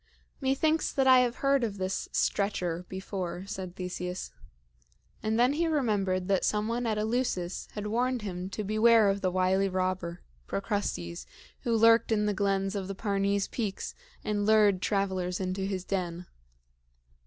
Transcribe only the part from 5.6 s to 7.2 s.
remembered that some one at